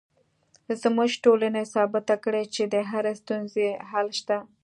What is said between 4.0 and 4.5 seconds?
شته